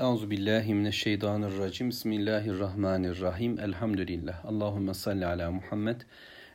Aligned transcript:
Euzu 0.00 0.30
billahi 0.30 0.74
mineşşeytanirracim. 0.74 1.88
Bismillahirrahmanirrahim. 1.88 3.60
Elhamdülillah. 3.60 4.44
Allahumme 4.44 4.94
salli 4.94 5.26
ala 5.26 5.50
Muhammed. 5.50 6.00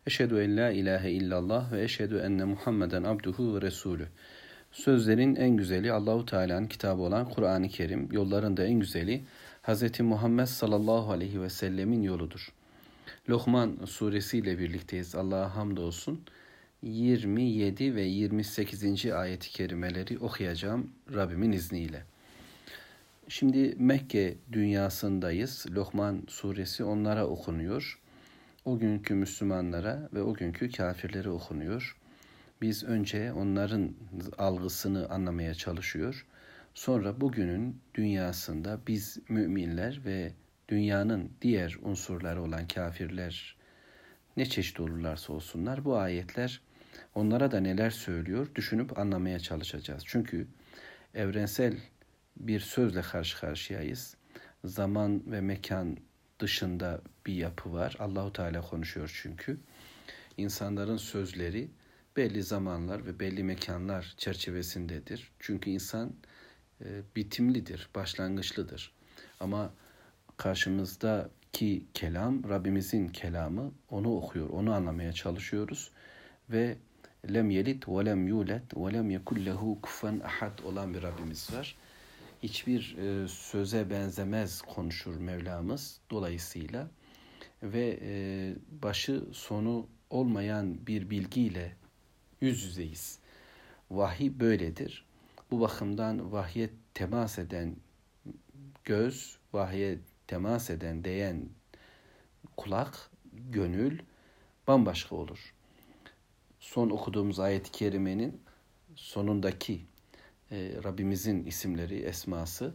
Eşhedü 0.08 0.40
en 0.40 0.58
la 0.58 0.71
ilahe 0.71 1.12
illallah 1.12 1.71
ve 1.71 1.84
eşhedü 1.84 2.18
enne 2.18 2.44
Muhammeden 2.44 3.04
abduhu 3.04 3.55
ve 3.55 3.62
resulü. 3.62 4.08
Sözlerin 4.71 5.36
en 5.36 5.58
güzeli 5.58 5.92
Allahu 5.92 6.26
Teala'nın 6.26 6.68
kitabı 6.68 7.02
olan 7.02 7.29
Kur'an-ı 7.29 7.70
Kerim. 7.70 8.12
Yolların 8.12 8.58
da 8.58 8.66
en 8.66 8.79
güzeli 8.79 9.23
Hz. 9.64 10.00
Muhammed 10.00 10.46
sallallahu 10.46 11.12
aleyhi 11.12 11.41
ve 11.41 11.50
sellemin 11.50 12.02
yoludur. 12.02 12.54
Lokman 13.30 13.77
suresi 13.86 14.38
ile 14.38 14.59
birlikteyiz. 14.59 15.16
Allah'a 15.16 15.55
hamdolsun. 15.55 16.21
27 16.82 17.96
ve 17.96 18.02
28. 18.02 19.05
ayet-i 19.05 19.50
kerimeleri 19.50 20.20
okuyacağım 20.20 20.91
Rabbimin 21.14 21.52
izniyle. 21.52 22.14
Şimdi 23.28 23.76
Mekke 23.78 24.38
dünyasındayız. 24.52 25.66
Lokman 25.72 26.23
suresi 26.27 26.84
onlara 26.84 27.27
okunuyor. 27.27 27.99
O 28.66 28.80
günkü 28.80 29.13
Müslümanlara 29.13 30.09
ve 30.13 30.22
o 30.22 30.34
günkü 30.34 30.72
kafirlere 30.72 31.30
okunuyor. 31.30 31.98
Biz 32.62 32.84
önce 32.84 33.34
onların 33.34 33.91
algısını 34.38 35.09
anlamaya 35.09 35.54
çalışıyor. 35.54 36.26
Sonra 36.73 37.22
bugünün 37.22 37.82
dünyasında 37.94 38.80
biz 38.88 39.18
müminler 39.30 40.02
ve 40.05 40.34
dünyanın 40.70 41.32
diğer 41.41 41.77
unsurları 41.82 42.41
olan 42.41 42.68
kafirler 42.68 43.55
ne 44.38 44.46
çeşit 44.46 44.80
olurlarsa 44.80 45.34
olsunlar 45.34 45.85
bu 45.85 45.98
ayetler 45.98 46.62
onlara 47.16 47.52
da 47.52 47.60
neler 47.60 47.90
söylüyor 47.90 48.48
düşünüp 48.55 48.99
anlamaya 48.99 49.40
çalışacağız. 49.40 50.04
Çünkü 50.05 50.48
evrensel 51.13 51.73
bir 52.38 52.59
sözle 52.59 53.02
karşı 53.02 53.39
karşıyayız. 53.39 54.16
Zaman 54.66 55.23
ve 55.26 55.41
mekan 55.41 55.98
dışında 56.39 57.01
bir 57.26 57.34
yapı 57.34 57.73
var. 57.73 57.96
Allahu 57.99 58.34
Teala 58.34 58.62
konuşuyor 58.62 59.20
çünkü. 59.21 59.57
İnsanların 60.37 60.98
sözleri 60.98 61.70
belli 62.18 62.43
zamanlar 62.43 63.05
ve 63.05 63.20
belli 63.20 63.43
mekanlar 63.43 64.13
çerçevesindedir. 64.18 65.31
Çünkü 65.40 65.69
insan 65.69 66.13
e, 66.81 67.01
bitimlidir, 67.16 67.90
başlangıçlıdır. 67.95 68.94
Ama 69.40 69.73
karşımızdaki 70.38 71.85
kelam 71.94 72.50
Rabbimizin 72.50 73.07
kelamı. 73.07 73.72
Onu 73.90 74.16
okuyor, 74.17 74.50
onu 74.50 74.73
anlamaya 74.73 75.13
çalışıyoruz 75.13 75.91
ve 76.50 76.78
lem 77.34 77.50
yelit 77.50 77.88
ve 77.88 78.06
lem 78.06 78.28
yulet 78.28 78.78
ve 78.78 78.94
lem 78.94 79.09
yekul 79.09 79.78
kufen 79.81 80.19
ahad 80.19 80.59
olan 80.59 80.94
bir 80.94 81.03
Rabbimiz 81.03 81.53
var 81.53 81.75
hiçbir 82.46 82.97
e, 82.97 83.28
söze 83.28 83.90
benzemez 83.90 84.62
konuşur 84.62 85.16
Mevlamız 85.16 86.00
dolayısıyla 86.12 86.90
ve 87.63 88.00
e, 88.01 88.56
başı 88.84 89.24
sonu 89.34 89.88
olmayan 90.09 90.88
bir 90.88 91.09
bilgiyle 91.09 91.75
yüz 92.41 92.63
yüzeyiz. 92.63 93.19
Vahiy 93.91 94.40
böyledir. 94.40 95.06
Bu 95.51 95.59
bakımdan 95.59 96.31
vahye 96.31 96.69
temas 96.94 97.40
eden 97.40 97.75
göz, 98.84 99.38
vahye 99.53 100.00
temas 100.28 100.69
eden, 100.69 101.03
değen 101.03 101.50
kulak, 102.57 103.12
gönül 103.34 104.00
bambaşka 104.68 105.16
olur. 105.16 105.53
Son 106.59 106.90
okuduğumuz 106.90 107.40
ayet-i 107.40 107.72
kerimenin 107.72 108.41
sonundaki 108.96 109.85
e, 110.51 110.72
Rabbimizin 110.84 111.46
isimleri, 111.46 111.96
esması 111.96 112.74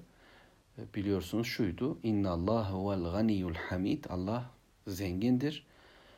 e, 0.78 0.94
biliyorsunuz 0.94 1.46
şuydu. 1.46 1.98
İnna 2.02 2.30
Allah 2.30 2.72
huvel 2.72 3.12
ganiyul 3.12 3.54
hamid. 3.54 4.04
Allah 4.08 4.50
zengindir, 4.86 5.66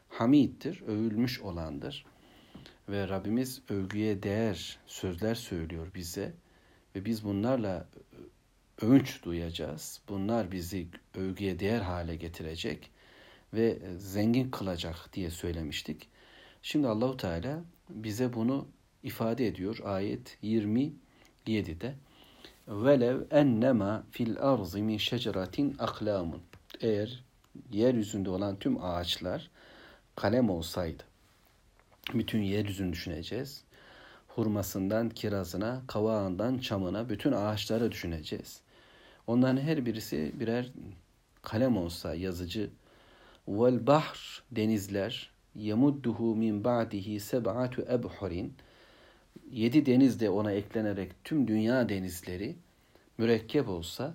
hamiddir, 0.09 0.83
övülmüş 0.87 1.41
olandır. 1.41 2.07
Ve 2.89 3.09
Rabbimiz 3.09 3.63
övgüye 3.69 4.23
değer 4.23 4.79
sözler 4.87 5.35
söylüyor 5.35 5.87
bize 5.95 6.35
ve 6.97 7.05
biz 7.05 7.25
bunlarla 7.25 7.89
övünç 8.83 9.23
duyacağız. 9.25 10.01
Bunlar 10.09 10.53
bizi 10.53 10.87
övgüye 11.15 11.59
değer 11.59 11.81
hale 11.81 12.17
getirecek 12.17 12.91
ve 13.55 13.79
zengin 13.99 14.51
kılacak 14.51 15.11
diye 15.13 15.31
söylemiştik. 15.31 16.09
Şimdi 16.63 16.89
Allahu 16.89 17.17
Teala 17.17 17.65
bize 17.89 18.33
bunu 18.33 18.69
ifade 19.03 19.47
ediyor. 19.47 19.79
Ayet 19.85 20.39
20 20.43 20.93
7'de 21.47 21.95
velev 22.69 23.21
ennema 23.31 24.05
fil 24.11 24.41
arzi 24.41 24.83
min 24.83 24.99
şeceratin 24.99 25.77
aklamun. 25.79 26.43
Eğer 26.81 27.25
yeryüzünde 27.73 28.31
olan 28.31 28.59
tüm 28.59 28.85
ağaçlar 28.85 29.51
kalem 30.17 30.51
olsaydı 30.51 31.03
bütün 32.15 32.43
yeryüzünü 32.43 32.93
düşüneceğiz. 32.93 33.65
Hurmasından 34.29 35.09
kirazına 35.09 35.83
kavağından 35.87 36.59
çamına 36.59 37.09
bütün 37.09 37.33
ağaçları 37.33 37.93
düşüneceğiz. 37.93 38.61
Onların 39.27 39.61
her 39.61 39.87
birisi 39.87 40.33
birer 40.41 40.73
kalem 41.43 41.77
olsa 41.77 42.15
yazıcı. 42.15 42.71
Vel 43.49 43.87
bahr 43.87 44.43
denizler 44.51 45.31
yemudduhu 45.55 46.37
min 46.37 46.65
ba'dihi 46.65 47.21
seb'atu 47.21 47.83
ebhurin 47.83 48.55
yedi 49.53 49.87
deniz 49.87 50.21
de 50.21 50.31
ona 50.31 50.53
eklenerek 50.53 51.25
tüm 51.25 51.49
dünya 51.49 51.89
denizleri 51.89 52.57
mürekkep 53.19 53.69
olsa 53.69 54.15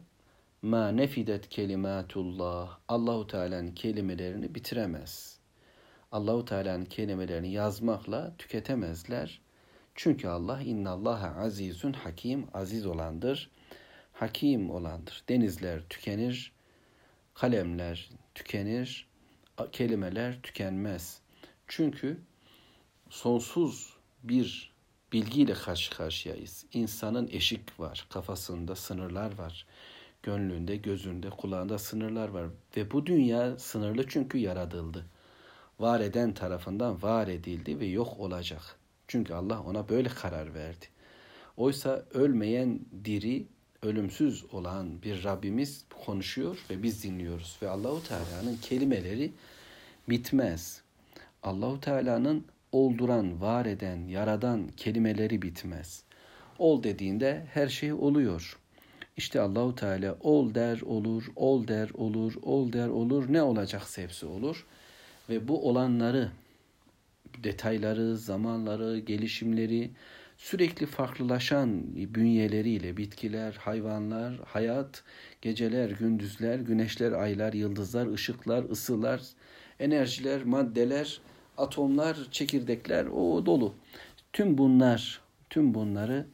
ma 0.61 0.91
nefidet 0.91 1.49
kelimatullah 1.49 2.79
Allahu 2.87 3.27
Teala'nın 3.27 3.71
kelimelerini 3.71 4.55
bitiremez. 4.55 5.39
Allahu 6.11 6.45
Teala'nın 6.45 6.85
kelimelerini 6.85 7.51
yazmakla 7.51 8.35
tüketemezler. 8.37 9.41
Çünkü 9.95 10.27
Allah 10.27 10.61
innallaha 10.61 11.41
azizun 11.41 11.93
hakim 11.93 12.47
aziz 12.53 12.85
olandır. 12.85 13.51
Hakim 14.13 14.69
olandır. 14.69 15.23
Denizler 15.29 15.81
tükenir, 15.89 16.53
kalemler 17.33 18.09
tükenir, 18.35 19.07
kelimeler 19.71 20.41
tükenmez. 20.41 21.21
Çünkü 21.67 22.21
sonsuz 23.09 23.93
bir 24.23 24.76
bilgiyle 25.13 25.53
karşı 25.53 25.91
karşıyayız. 25.91 26.65
İnsanın 26.73 27.27
eşik 27.31 27.79
var, 27.79 28.07
kafasında 28.09 28.75
sınırlar 28.75 29.37
var. 29.37 29.65
Gönlünde, 30.23 30.75
gözünde, 30.75 31.29
kulağında 31.29 31.77
sınırlar 31.77 32.29
var. 32.29 32.47
Ve 32.77 32.91
bu 32.91 33.05
dünya 33.05 33.59
sınırlı 33.59 34.07
çünkü 34.07 34.37
yaratıldı. 34.37 35.05
Var 35.79 35.99
eden 35.99 36.33
tarafından 36.33 37.01
var 37.01 37.27
edildi 37.27 37.79
ve 37.79 37.85
yok 37.85 38.19
olacak. 38.19 38.61
Çünkü 39.07 39.33
Allah 39.33 39.61
ona 39.61 39.89
böyle 39.89 40.09
karar 40.09 40.53
verdi. 40.53 40.85
Oysa 41.57 42.05
ölmeyen 42.13 42.79
diri, 43.05 43.47
ölümsüz 43.83 44.53
olan 44.53 45.01
bir 45.01 45.23
Rabbimiz 45.23 45.85
konuşuyor 46.05 46.57
ve 46.69 46.83
biz 46.83 47.03
dinliyoruz. 47.03 47.57
Ve 47.61 47.69
Allahu 47.69 48.03
Teala'nın 48.03 48.57
kelimeleri 48.57 49.33
bitmez. 50.09 50.81
Allahu 51.43 51.79
Teala'nın 51.79 52.45
olduran, 52.71 53.41
var 53.41 53.65
eden, 53.65 54.07
yaradan 54.07 54.67
kelimeleri 54.77 55.41
bitmez. 55.41 56.03
Ol 56.59 56.83
dediğinde 56.83 57.45
her 57.53 57.67
şey 57.67 57.93
oluyor. 57.93 58.57
İşte 59.17 59.41
Allahu 59.41 59.75
Teala 59.75 60.17
ol 60.21 60.53
der 60.53 60.81
olur, 60.81 61.23
ol 61.35 61.67
der 61.67 61.89
olur, 61.93 62.33
ol 62.41 62.73
der 62.73 62.87
olur. 62.87 63.33
Ne 63.33 63.41
olacaksa 63.41 64.01
hepsi 64.01 64.25
olur. 64.25 64.65
Ve 65.29 65.47
bu 65.47 65.69
olanları, 65.69 66.31
detayları, 67.43 68.17
zamanları, 68.17 68.99
gelişimleri, 68.99 69.91
sürekli 70.37 70.85
farklılaşan 70.85 71.95
bünyeleriyle 71.95 72.97
bitkiler, 72.97 73.53
hayvanlar, 73.53 74.39
hayat, 74.45 75.03
geceler, 75.41 75.89
gündüzler, 75.89 76.59
güneşler, 76.59 77.11
aylar, 77.11 77.53
yıldızlar, 77.53 78.13
ışıklar, 78.13 78.63
ısılar, 78.69 79.21
enerjiler, 79.79 80.43
maddeler, 80.43 81.21
atomlar, 81.57 82.17
çekirdekler 82.31 83.05
o 83.05 83.45
dolu. 83.45 83.75
Tüm 84.33 84.57
bunlar, 84.57 85.21
tüm 85.49 85.73
bunları 85.73 86.25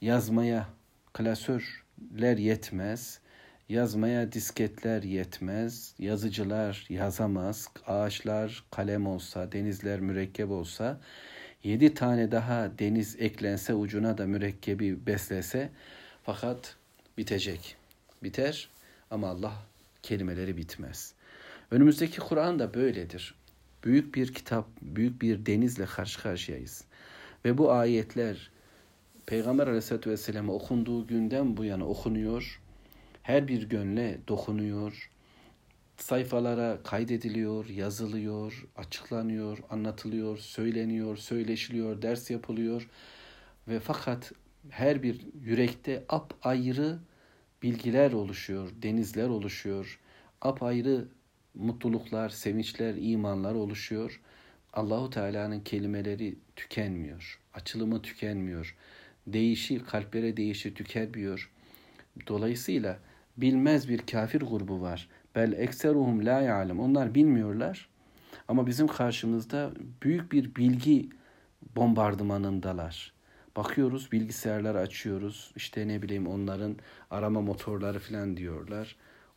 yazmaya 0.00 0.68
klasörler 1.12 2.38
yetmez. 2.38 3.20
Yazmaya 3.68 4.32
disketler 4.32 5.02
yetmez. 5.02 5.94
Yazıcılar 5.98 6.86
yazamaz. 6.88 7.68
Ağaçlar 7.86 8.64
kalem 8.70 9.06
olsa, 9.06 9.52
denizler 9.52 10.00
mürekkep 10.00 10.50
olsa, 10.50 11.00
yedi 11.64 11.94
tane 11.94 12.32
daha 12.32 12.78
deniz 12.78 13.16
eklense 13.20 13.74
ucuna 13.74 14.18
da 14.18 14.26
mürekkebi 14.26 15.06
beslese 15.06 15.70
fakat 16.22 16.76
bitecek. 17.18 17.76
Biter 18.22 18.68
ama 19.10 19.28
Allah 19.28 19.52
kelimeleri 20.02 20.56
bitmez. 20.56 21.14
Önümüzdeki 21.70 22.20
Kur'an 22.20 22.58
da 22.58 22.74
böyledir 22.74 23.34
büyük 23.84 24.14
bir 24.14 24.34
kitap, 24.34 24.68
büyük 24.82 25.22
bir 25.22 25.46
denizle 25.46 25.86
karşı 25.86 26.22
karşıyayız. 26.22 26.84
Ve 27.44 27.58
bu 27.58 27.72
ayetler 27.72 28.50
Peygamber 29.26 29.66
Aleyhisselatü 29.66 30.10
Vesselam'a 30.10 30.52
okunduğu 30.52 31.06
günden 31.06 31.56
bu 31.56 31.64
yana 31.64 31.86
okunuyor 31.86 32.62
her 33.22 33.48
bir 33.48 33.62
gönle 33.68 34.18
dokunuyor. 34.28 35.10
Sayfalara 35.96 36.82
kaydediliyor, 36.84 37.68
yazılıyor, 37.68 38.66
açıklanıyor, 38.76 39.58
anlatılıyor, 39.70 40.38
söyleniyor, 40.38 41.16
söyleşiliyor, 41.16 42.02
ders 42.02 42.30
yapılıyor 42.30 42.88
ve 43.68 43.80
fakat 43.80 44.32
her 44.70 45.02
bir 45.02 45.20
yürekte 45.44 46.04
ap 46.08 46.34
ayrı 46.42 46.98
bilgiler 47.62 48.12
oluşuyor, 48.12 48.70
denizler 48.82 49.28
oluşuyor. 49.28 50.00
ap 50.40 50.62
ayrı 50.62 51.08
mutluluklar, 51.54 52.28
sevinçler, 52.28 52.94
imanlar 52.98 53.54
oluşuyor. 53.54 54.20
Allahu 54.72 55.10
Teala'nın 55.10 55.60
kelimeleri 55.60 56.38
tükenmiyor. 56.56 57.40
Açılımı 57.54 58.02
tükenmiyor. 58.02 58.76
Değişi, 59.26 59.84
kalplere 59.84 60.36
değişi 60.36 60.74
tükenmiyor. 60.74 61.50
Dolayısıyla 62.28 62.98
bilmez 63.36 63.88
bir 63.88 63.98
kafir 63.98 64.40
grubu 64.40 64.80
var. 64.80 65.08
Bel 65.34 65.52
ekseruhum 65.52 66.26
la 66.26 66.40
ya'lem. 66.40 66.80
Onlar 66.80 67.14
bilmiyorlar. 67.14 67.88
Ama 68.48 68.66
bizim 68.66 68.86
karşımızda 68.86 69.72
büyük 70.02 70.32
bir 70.32 70.54
bilgi 70.54 71.08
bombardımanındalar. 71.76 73.12
Bakıyoruz 73.56 74.12
bilgisayarlar 74.12 74.74
açıyoruz. 74.74 75.52
İşte 75.56 75.88
ne 75.88 76.02
bileyim 76.02 76.26
onların 76.26 76.76
arama 77.10 77.40
motorları 77.40 77.98
falan 77.98 78.36
diyorlar. 78.36 78.96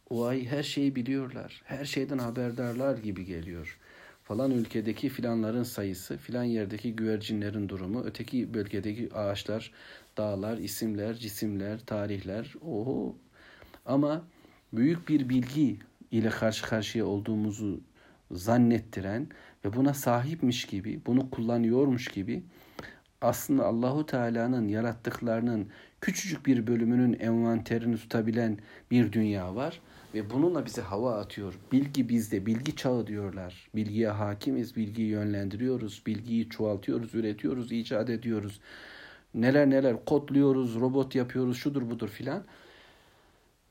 O 0.09 0.25
ay 0.25 0.45
her 0.45 0.63
şeyi 0.63 0.95
biliyorlar. 0.95 1.61
Her 1.65 1.85
şeyden 1.85 2.17
haberdarlar 2.17 2.97
gibi 2.97 3.25
geliyor. 3.25 3.79
Falan 4.23 4.51
ülkedeki 4.51 5.09
filanların 5.09 5.63
sayısı, 5.63 6.17
filan 6.17 6.43
yerdeki 6.43 6.95
güvercinlerin 6.95 7.69
durumu, 7.69 8.03
öteki 8.03 8.53
bölgedeki 8.53 9.13
ağaçlar, 9.13 9.71
dağlar, 10.17 10.57
isimler, 10.57 11.13
cisimler, 11.13 11.79
tarihler. 11.79 12.53
Oho. 12.61 13.15
Ama 13.85 14.23
büyük 14.73 15.09
bir 15.09 15.29
bilgi 15.29 15.79
ile 16.11 16.29
karşı 16.29 16.65
karşıya 16.65 17.05
olduğumuzu 17.05 17.81
zannettiren 18.31 19.27
ve 19.65 19.73
buna 19.73 19.93
sahipmiş 19.93 20.65
gibi, 20.65 21.01
bunu 21.05 21.29
kullanıyormuş 21.29 22.07
gibi 22.07 22.43
aslında 23.21 23.65
Allahu 23.65 24.05
Teala'nın 24.05 24.67
yarattıklarının 24.67 25.69
küçücük 26.01 26.45
bir 26.45 26.67
bölümünün 26.67 27.19
envanterini 27.19 27.97
tutabilen 27.97 28.57
bir 28.91 29.11
dünya 29.11 29.55
var 29.55 29.81
ve 30.15 30.29
bununla 30.29 30.65
bize 30.65 30.81
hava 30.81 31.15
atıyor. 31.19 31.53
Bilgi 31.71 32.09
bizde, 32.09 32.45
bilgi 32.45 32.75
çağı 32.75 33.07
diyorlar. 33.07 33.69
Bilgiye 33.75 34.09
hakimiz, 34.09 34.75
bilgiyi 34.75 35.07
yönlendiriyoruz, 35.07 36.03
bilgiyi 36.05 36.49
çoğaltıyoruz, 36.49 37.15
üretiyoruz, 37.15 37.71
icat 37.71 38.09
ediyoruz. 38.09 38.59
Neler 39.33 39.69
neler 39.69 40.05
kodluyoruz, 40.05 40.75
robot 40.75 41.15
yapıyoruz, 41.15 41.57
şudur 41.57 41.89
budur 41.89 42.09
filan. 42.09 42.43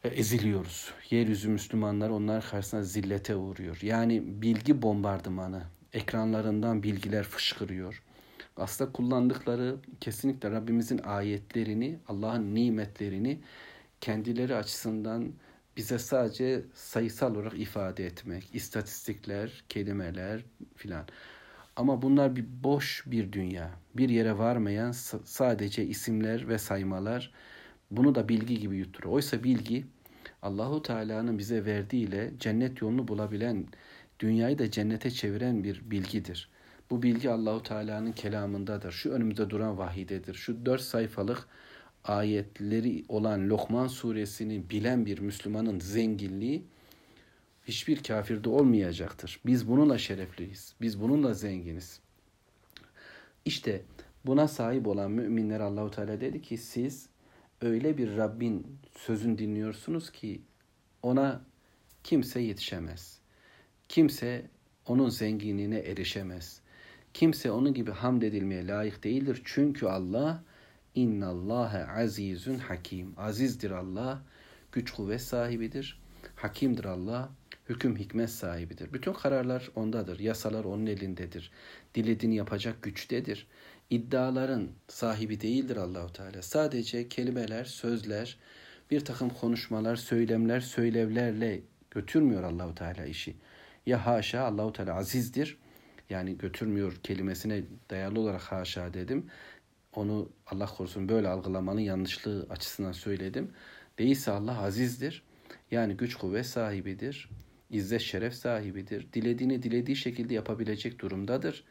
Eziliyoruz. 0.04 0.92
Yeryüzü 1.10 1.48
Müslümanlar 1.48 2.10
onlar 2.10 2.44
karşısında 2.50 2.82
zillete 2.82 3.36
uğruyor. 3.36 3.78
Yani 3.82 4.22
bilgi 4.42 4.82
bombardımanı. 4.82 5.62
Ekranlarından 5.92 6.82
bilgiler 6.82 7.24
fışkırıyor. 7.24 8.02
Aslında 8.56 8.92
kullandıkları 8.92 9.76
kesinlikle 10.00 10.50
Rabbimizin 10.50 10.98
ayetlerini, 10.98 11.98
Allah'ın 12.08 12.54
nimetlerini 12.54 13.40
kendileri 14.00 14.56
açısından 14.56 15.32
bize 15.76 15.98
sadece 15.98 16.62
sayısal 16.74 17.34
olarak 17.34 17.58
ifade 17.58 18.06
etmek, 18.06 18.54
istatistikler, 18.54 19.64
kelimeler 19.68 20.44
filan. 20.76 21.06
Ama 21.76 22.02
bunlar 22.02 22.36
bir 22.36 22.44
boş 22.64 23.04
bir 23.06 23.32
dünya. 23.32 23.70
Bir 23.96 24.08
yere 24.08 24.38
varmayan 24.38 24.92
sadece 25.24 25.84
isimler 25.84 26.48
ve 26.48 26.58
saymalar. 26.58 27.32
Bunu 27.90 28.14
da 28.14 28.28
bilgi 28.28 28.58
gibi 28.58 28.76
yutuyor. 28.76 29.14
Oysa 29.14 29.44
bilgi 29.44 29.84
Allahu 30.42 30.82
Teala'nın 30.82 31.38
bize 31.38 31.64
verdiğiyle 31.64 32.30
cennet 32.40 32.80
yolunu 32.82 33.08
bulabilen, 33.08 33.66
dünyayı 34.20 34.58
da 34.58 34.70
cennete 34.70 35.10
çeviren 35.10 35.64
bir 35.64 35.90
bilgidir. 35.90 36.48
Bu 36.90 37.02
bilgi 37.02 37.30
Allahu 37.30 37.62
Teala'nın 37.62 38.12
kelamındadır. 38.12 38.92
Şu 38.92 39.10
önümüzde 39.10 39.50
duran 39.50 39.78
vahidedir. 39.78 40.34
Şu 40.34 40.66
dört 40.66 40.80
sayfalık 40.80 41.48
ayetleri 42.04 43.04
olan 43.08 43.48
Lokman 43.48 43.86
suresini 43.86 44.70
bilen 44.70 45.06
bir 45.06 45.18
Müslümanın 45.18 45.80
zenginliği 45.80 46.64
hiçbir 47.64 48.02
kafirde 48.02 48.48
olmayacaktır. 48.48 49.40
Biz 49.46 49.68
bununla 49.68 49.98
şerefliyiz. 49.98 50.74
Biz 50.80 51.00
bununla 51.00 51.34
zenginiz. 51.34 52.00
İşte 53.44 53.82
buna 54.26 54.48
sahip 54.48 54.86
olan 54.86 55.10
müminler 55.10 55.60
Allahu 55.60 55.90
Teala 55.90 56.20
dedi 56.20 56.42
ki 56.42 56.58
siz 56.58 57.08
öyle 57.60 57.98
bir 57.98 58.16
Rabbin 58.16 58.78
sözün 58.96 59.38
dinliyorsunuz 59.38 60.10
ki 60.10 60.42
ona 61.02 61.44
kimse 62.04 62.40
yetişemez. 62.40 63.18
Kimse 63.88 64.50
onun 64.86 65.08
zenginliğine 65.08 65.78
erişemez. 65.78 66.60
Kimse 67.14 67.50
onun 67.50 67.74
gibi 67.74 67.90
hamd 67.90 68.22
edilmeye 68.22 68.66
layık 68.66 69.04
değildir. 69.04 69.42
Çünkü 69.44 69.86
Allah 69.86 70.44
innallâhe 70.94 71.86
azizun 71.86 72.58
hakim. 72.58 73.14
Azizdir 73.16 73.70
Allah, 73.70 74.22
güç 74.72 74.90
kuvvet 74.90 75.20
sahibidir. 75.20 76.00
Hakimdir 76.36 76.84
Allah, 76.84 77.30
hüküm 77.68 77.96
hikmet 77.96 78.30
sahibidir. 78.30 78.92
Bütün 78.92 79.12
kararlar 79.12 79.70
ondadır. 79.74 80.18
Yasalar 80.18 80.64
onun 80.64 80.86
elindedir. 80.86 81.50
Dilediğini 81.94 82.36
yapacak 82.36 82.82
güçtedir. 82.82 83.46
İddiaların 83.90 84.68
sahibi 84.88 85.40
değildir 85.40 85.76
Allahu 85.76 86.12
Teala. 86.12 86.42
Sadece 86.42 87.08
kelimeler, 87.08 87.64
sözler, 87.64 88.38
bir 88.90 89.04
takım 89.04 89.30
konuşmalar, 89.30 89.96
söylemler, 89.96 90.60
söylevlerle 90.60 91.60
götürmüyor 91.90 92.42
Allahu 92.42 92.74
Teala 92.74 93.04
işi. 93.04 93.36
Ya 93.86 94.06
haşa 94.06 94.40
Allahu 94.40 94.72
Teala 94.72 94.94
azizdir 94.94 95.58
yani 96.10 96.38
götürmüyor 96.38 96.96
kelimesine 97.02 97.62
dayalı 97.90 98.20
olarak 98.20 98.40
haşa 98.40 98.94
dedim. 98.94 99.26
Onu 99.96 100.28
Allah 100.46 100.66
korusun 100.66 101.08
böyle 101.08 101.28
algılamanın 101.28 101.80
yanlışlığı 101.80 102.46
açısından 102.50 102.92
söyledim. 102.92 103.50
Değilse 103.98 104.30
Allah 104.30 104.62
azizdir. 104.62 105.22
Yani 105.70 105.96
güç 105.96 106.14
kuvvet 106.14 106.46
sahibidir. 106.46 107.30
İzzet 107.70 108.00
şeref 108.00 108.34
sahibidir. 108.34 109.12
Dilediğini 109.12 109.62
dilediği 109.62 109.96
şekilde 109.96 110.34
yapabilecek 110.34 110.98
durumdadır. 111.00 111.64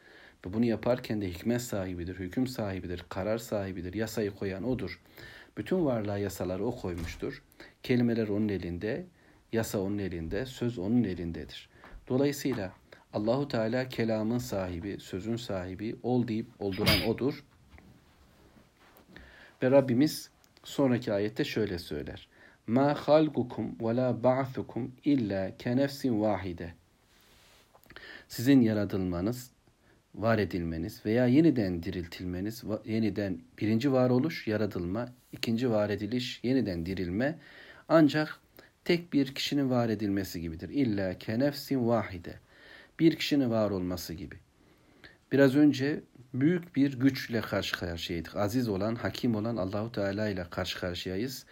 Ve 0.46 0.52
bunu 0.52 0.64
yaparken 0.64 1.20
de 1.20 1.30
hikmet 1.30 1.62
sahibidir, 1.62 2.18
hüküm 2.18 2.46
sahibidir, 2.46 3.04
karar 3.08 3.38
sahibidir. 3.38 3.94
Yasayı 3.94 4.30
koyan 4.30 4.64
odur. 4.64 5.00
Bütün 5.56 5.84
varlığa 5.84 6.18
yasaları 6.18 6.66
o 6.66 6.76
koymuştur. 6.76 7.42
Kelimeler 7.82 8.28
onun 8.28 8.48
elinde, 8.48 9.06
yasa 9.52 9.78
onun 9.80 9.98
elinde, 9.98 10.46
söz 10.46 10.78
onun 10.78 11.04
elindedir. 11.04 11.68
Dolayısıyla 12.08 12.72
Allahu 13.12 13.48
Teala 13.48 13.88
kelamın 13.88 14.38
sahibi, 14.38 14.96
sözün 15.00 15.36
sahibi, 15.36 15.96
ol 16.02 16.28
deyip 16.28 16.46
olduran 16.58 17.02
odur. 17.08 17.44
Ve 19.62 19.70
Rabbimiz 19.70 20.30
sonraki 20.64 21.12
ayette 21.12 21.44
şöyle 21.44 21.78
söyler. 21.78 22.28
Ma 22.66 22.94
halgukum 22.94 23.76
ve 23.80 23.96
la 23.96 24.22
ba'thukum 24.22 24.92
illa 25.04 25.56
kenefsin 25.58 26.20
vahide. 26.20 26.74
Sizin 28.28 28.60
yaratılmanız, 28.60 29.50
var 30.14 30.38
edilmeniz 30.38 31.06
veya 31.06 31.26
yeniden 31.26 31.82
diriltilmeniz, 31.82 32.64
yeniden 32.84 33.40
birinci 33.60 33.92
varoluş, 33.92 34.46
yaratılma, 34.46 35.08
ikinci 35.32 35.70
var 35.70 35.90
ediliş, 35.90 36.40
yeniden 36.42 36.86
dirilme 36.86 37.38
ancak 37.88 38.40
tek 38.84 39.12
bir 39.12 39.34
kişinin 39.34 39.70
var 39.70 39.88
edilmesi 39.88 40.40
gibidir. 40.40 40.68
İlla 40.68 41.18
kenefsin 41.18 41.88
vahide 41.88 42.34
bir 43.00 43.16
kişinin 43.16 43.50
var 43.50 43.70
olması 43.70 44.14
gibi. 44.14 44.43
Biraz 45.32 45.56
önce 45.56 46.02
büyük 46.34 46.76
bir 46.76 47.00
güçle 47.00 47.40
karşı 47.40 47.76
karşıyaydık. 47.76 48.36
Aziz 48.36 48.68
olan, 48.68 48.94
hakim 48.94 49.34
olan 49.34 49.56
Allahu 49.56 49.92
Teala 49.92 50.28
ile 50.28 50.46
karşı 50.50 50.78
karşıyayız. 50.78 51.46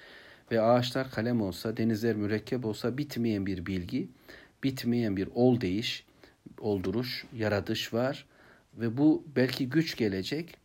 Ve 0.52 0.60
ağaçlar 0.60 1.10
kalem 1.10 1.42
olsa, 1.42 1.76
denizler 1.76 2.16
mürekkep 2.16 2.64
olsa 2.64 2.98
bitmeyen 2.98 3.46
bir 3.46 3.66
bilgi, 3.66 4.08
bitmeyen 4.64 5.16
bir 5.16 5.28
ol 5.34 5.60
değiş, 5.60 6.06
olduruş, 6.58 7.24
yaratış 7.36 7.94
var. 7.94 8.26
Ve 8.74 8.96
bu 8.96 9.24
belki 9.36 9.68
güç 9.68 9.96
gelecek 9.96 10.56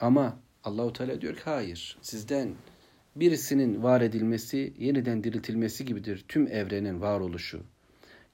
ama 0.00 0.38
Allahu 0.64 0.92
Teala 0.92 1.20
diyor 1.20 1.34
ki 1.34 1.42
hayır. 1.44 1.98
Sizden 2.02 2.54
birisinin 3.16 3.82
var 3.82 4.00
edilmesi, 4.00 4.74
yeniden 4.78 5.24
diriltilmesi 5.24 5.84
gibidir 5.84 6.24
tüm 6.28 6.46
evrenin 6.46 7.00
varoluşu. 7.00 7.62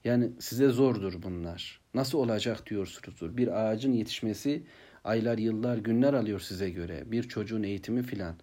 Yani 0.03 0.29
size 0.39 0.67
zordur 0.67 1.23
bunlar. 1.23 1.80
Nasıl 1.93 2.17
olacak 2.17 2.69
diyorsunuzdur. 2.69 3.37
Bir 3.37 3.61
ağacın 3.61 3.93
yetişmesi 3.93 4.63
aylar, 5.03 5.37
yıllar, 5.37 5.77
günler 5.77 6.13
alıyor 6.13 6.39
size 6.39 6.69
göre. 6.69 7.03
Bir 7.11 7.23
çocuğun 7.23 7.63
eğitimi 7.63 8.03
filan. 8.03 8.35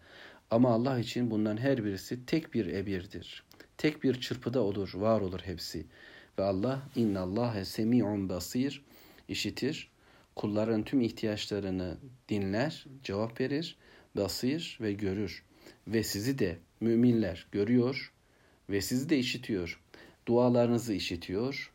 Ama 0.50 0.70
Allah 0.74 0.98
için 0.98 1.30
bundan 1.30 1.56
her 1.56 1.84
birisi 1.84 2.26
tek 2.26 2.54
bir 2.54 2.66
ebirdir. 2.66 3.44
Tek 3.78 4.02
bir 4.02 4.20
çırpıda 4.20 4.60
olur, 4.60 4.94
var 4.94 5.20
olur 5.20 5.40
hepsi. 5.40 5.86
Ve 6.38 6.42
Allah 6.42 6.82
innallâhe 6.96 7.64
semi'un 7.64 8.28
basir 8.28 8.84
işitir. 9.28 9.90
Kulların 10.36 10.82
tüm 10.84 11.00
ihtiyaçlarını 11.00 11.96
dinler, 12.28 12.86
cevap 13.04 13.40
verir, 13.40 13.76
basir 14.16 14.78
ve 14.80 14.92
görür. 14.92 15.44
Ve 15.86 16.02
sizi 16.02 16.38
de 16.38 16.58
müminler 16.80 17.46
görüyor 17.52 18.12
ve 18.70 18.80
sizi 18.80 19.08
de 19.08 19.18
işitiyor. 19.18 19.80
Dualarınızı 20.26 20.94
işitiyor. 20.94 21.72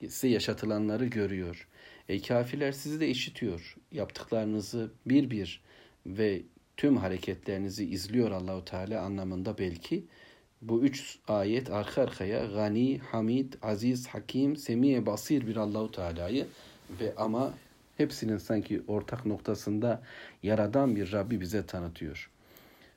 Size 0.00 0.28
yaşatılanları 0.28 1.06
görüyor. 1.06 1.68
Ey 2.08 2.22
kafirler 2.22 2.72
sizi 2.72 3.00
de 3.00 3.08
işitiyor. 3.08 3.76
Yaptıklarınızı 3.92 4.90
bir 5.06 5.30
bir 5.30 5.60
ve 6.06 6.42
tüm 6.76 6.96
hareketlerinizi 6.96 7.84
izliyor 7.84 8.30
Allahu 8.30 8.64
Teala 8.64 9.02
anlamında 9.02 9.58
belki 9.58 10.04
bu 10.62 10.82
üç 10.82 11.18
ayet 11.28 11.70
arka 11.70 12.02
arkaya 12.02 12.46
gani, 12.46 12.98
hamid, 12.98 13.52
aziz, 13.62 14.06
hakim, 14.06 14.56
semiye, 14.56 15.06
basir 15.06 15.46
bir 15.46 15.56
Allahu 15.56 15.90
Teala'yı 15.90 16.46
ve 17.00 17.14
ama 17.16 17.54
hepsinin 17.96 18.38
sanki 18.38 18.82
ortak 18.86 19.26
noktasında 19.26 20.02
yaradan 20.42 20.96
bir 20.96 21.12
Rabbi 21.12 21.40
bize 21.40 21.66
tanıtıyor. 21.66 22.30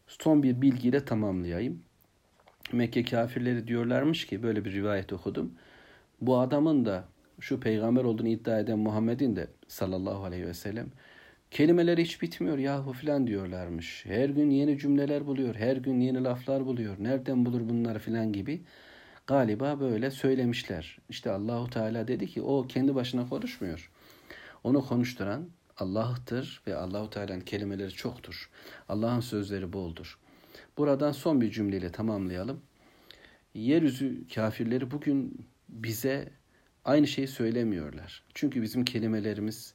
Son 0.07 0.43
bir 0.43 0.61
bilgiyle 0.61 1.05
tamamlayayım. 1.05 1.81
Mekke 2.71 3.03
kafirleri 3.03 3.67
diyorlarmış 3.67 4.27
ki 4.27 4.43
böyle 4.43 4.65
bir 4.65 4.71
rivayet 4.71 5.13
okudum. 5.13 5.53
Bu 6.21 6.39
adamın 6.39 6.85
da 6.85 7.05
şu 7.39 7.59
peygamber 7.59 8.03
olduğunu 8.03 8.27
iddia 8.27 8.59
eden 8.59 8.79
Muhammed'in 8.79 9.35
de 9.35 9.47
sallallahu 9.67 10.23
aleyhi 10.23 10.47
ve 10.47 10.53
sellem 10.53 10.87
kelimeleri 11.51 12.03
hiç 12.03 12.21
bitmiyor 12.21 12.57
yahu 12.57 12.93
filan 12.93 13.27
diyorlarmış. 13.27 14.05
Her 14.05 14.29
gün 14.29 14.49
yeni 14.49 14.77
cümleler 14.77 15.25
buluyor, 15.25 15.55
her 15.55 15.77
gün 15.77 15.99
yeni 15.99 16.23
laflar 16.23 16.65
buluyor. 16.65 16.95
Nereden 16.99 17.45
bulur 17.45 17.69
bunları 17.69 17.99
filan 17.99 18.33
gibi. 18.33 18.61
Galiba 19.27 19.79
böyle 19.79 20.11
söylemişler. 20.11 20.97
İşte 21.09 21.31
Allahu 21.31 21.69
Teala 21.69 22.07
dedi 22.07 22.27
ki 22.27 22.41
o 22.41 22.67
kendi 22.67 22.95
başına 22.95 23.29
konuşmuyor. 23.29 23.91
Onu 24.63 24.85
konuşturan 24.85 25.49
Allah'tır 25.77 26.61
ve 26.67 26.75
Allahu 26.75 27.09
Teala'nın 27.09 27.41
kelimeleri 27.41 27.91
çoktur. 27.91 28.49
Allah'ın 28.89 29.19
sözleri 29.19 29.73
boldur. 29.73 30.19
Buradan 30.77 31.11
son 31.11 31.41
bir 31.41 31.51
cümleyle 31.51 31.91
tamamlayalım. 31.91 32.61
Yeryüzü 33.53 34.27
kafirleri 34.35 34.91
bugün 34.91 35.47
bize 35.83 36.29
aynı 36.85 37.07
şeyi 37.07 37.27
söylemiyorlar. 37.27 38.23
Çünkü 38.33 38.61
bizim 38.61 38.85
kelimelerimiz 38.85 39.73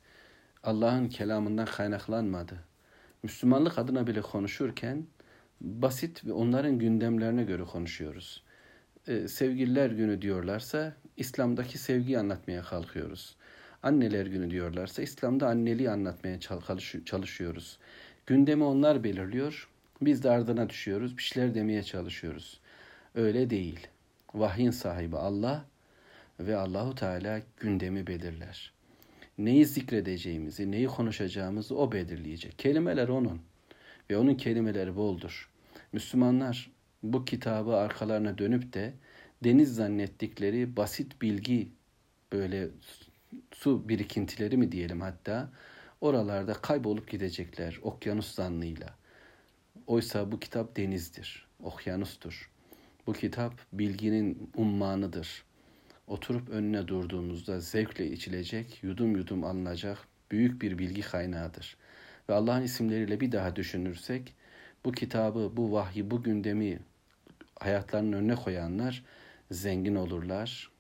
Allah'ın 0.63 1.09
kelamından 1.09 1.67
kaynaklanmadı. 1.67 2.65
Müslümanlık 3.23 3.79
adına 3.79 4.07
bile 4.07 4.21
konuşurken 4.21 5.07
basit 5.61 6.27
ve 6.27 6.33
onların 6.33 6.79
gündemlerine 6.79 7.45
göre 7.45 7.65
konuşuyoruz. 7.65 8.43
Ee, 9.09 9.29
sevgililer 9.29 9.91
günü 9.91 10.23
diyorlarsa 10.23 10.95
İslam'daki 11.17 11.79
sevgiyi 11.79 12.19
anlatmaya 12.19 12.63
kalkıyoruz. 12.63 13.37
Anneler 13.83 14.27
günü 14.27 14.51
diyorlarsa 14.51 15.03
İslam'da 15.03 15.49
anneliği 15.49 15.91
anlatmaya 15.91 16.41
çalışıyoruz. 17.05 17.79
Gündemi 18.27 18.65
onlar 18.65 19.05
belirliyor. 19.05 19.69
Biz 20.03 20.23
de 20.23 20.31
ardına 20.31 20.71
düşüyoruz. 20.71 21.19
Bir 21.19 21.23
şeyler 21.23 21.55
demeye 21.55 21.83
çalışıyoruz. 21.83 22.61
Öyle 23.15 23.51
değil. 23.51 23.87
Vahyin 24.35 24.71
sahibi 24.71 25.17
Allah 25.17 25.65
ve 26.47 26.57
Allahu 26.57 26.95
Teala 26.95 27.43
gündemi 27.57 28.07
belirler. 28.07 28.73
Neyi 29.39 29.67
zikredeceğimizi, 29.67 30.71
neyi 30.71 30.87
konuşacağımızı 30.87 31.77
o 31.77 31.93
belirleyecek. 31.93 32.59
Kelimeler 32.59 33.09
onun 33.09 33.43
ve 34.11 34.17
onun 34.17 34.35
kelimeleri 34.35 34.97
boldur. 34.97 35.51
Müslümanlar 35.93 36.71
bu 37.03 37.25
kitabı 37.25 37.77
arkalarına 37.77 38.39
dönüp 38.39 38.73
de 38.73 38.93
deniz 39.45 39.75
zannettikleri 39.75 40.77
basit 40.77 41.23
bilgi 41.23 41.69
böyle 42.33 42.69
su 43.53 43.89
birikintileri 43.89 44.57
mi 44.57 44.73
diyelim 44.73 45.01
hatta 45.01 45.51
oralarda 46.01 46.53
kaybolup 46.53 47.11
gidecekler 47.11 47.79
okyanus 47.83 48.35
zannıyla. 48.35 48.95
Oysa 49.87 50.33
bu 50.33 50.41
kitap 50.41 50.77
denizdir, 50.77 51.47
okyanustur. 51.63 52.51
Bu 53.07 53.13
kitap 53.13 53.55
bilginin 53.73 54.51
ummanıdır. 54.57 55.45
Oturup 56.11 56.49
önüne 56.49 56.89
durduğumuzda 56.89 57.61
zevkle 57.61 58.07
içilecek, 58.07 58.79
yudum 58.83 59.17
yudum 59.17 59.45
alınacak 59.45 59.99
büyük 60.31 60.63
bir 60.63 60.79
bilgi 60.79 61.03
kaynağıdır. 61.03 61.77
Ve 62.29 62.35
Allah'ın 62.35 62.63
isimleriyle 62.63 63.21
bir 63.21 63.33
daha 63.33 63.57
düşünürsek 63.57 64.35
bu 64.85 64.93
kitabı, 64.93 65.53
bu 65.57 65.73
vahyi, 65.73 66.11
bu 66.11 66.23
gündemi 66.23 66.79
hayatlarının 67.59 68.13
önüne 68.13 68.35
koyanlar 68.35 69.05
zengin 69.51 69.95
olurlar, 69.95 70.71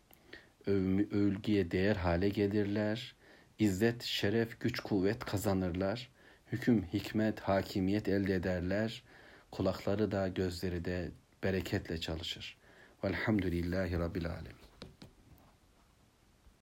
övgüye 0.66 1.70
değer 1.70 1.96
hale 1.96 2.28
gelirler, 2.28 3.14
izzet, 3.58 4.02
şeref, 4.02 4.60
güç, 4.60 4.80
kuvvet 4.80 5.25
kazanırlar, 5.25 6.10
hüküm, 6.52 6.82
hikmet, 6.92 7.40
hakimiyet 7.40 8.08
elde 8.08 8.34
ederler, 8.34 9.02
kulakları 9.50 10.12
da 10.12 10.28
gözleri 10.28 10.84
de 10.84 11.10
bereketle 11.42 12.00
çalışır. 12.00 12.56
Velhamdülillahi 13.04 13.99
Rabbil 13.99 14.26
Alemin. 14.26 14.59